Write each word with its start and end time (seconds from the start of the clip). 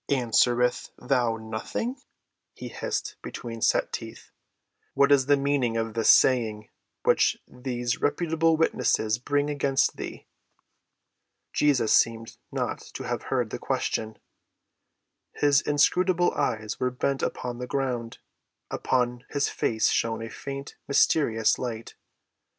"Answerest 0.09 0.89
thou 0.97 1.37
nothing?" 1.37 2.01
he 2.55 2.69
hissed 2.69 3.17
between 3.21 3.61
set 3.61 3.93
teeth. 3.93 4.31
"What 4.95 5.11
is 5.11 5.27
the 5.27 5.37
meaning 5.37 5.77
of 5.77 5.93
this 5.93 6.09
saying 6.09 6.69
which 7.03 7.37
these 7.47 8.01
reputable 8.01 8.57
witnesses 8.57 9.19
bring 9.19 9.47
against 9.51 9.97
thee?" 9.97 10.25
Jesus 11.53 11.93
seemed 11.93 12.37
not 12.51 12.79
to 12.95 13.03
have 13.03 13.21
heard 13.29 13.51
the 13.51 13.59
question. 13.59 14.17
His 15.35 15.61
inscrutable 15.61 16.31
eyes 16.31 16.79
were 16.79 16.89
bent 16.89 17.21
upon 17.21 17.59
the 17.59 17.67
ground; 17.67 18.17
upon 18.71 19.23
his 19.29 19.49
face 19.49 19.89
shone 19.89 20.23
a 20.23 20.31
faint, 20.31 20.77
mysterious 20.87 21.59
light. 21.59 21.93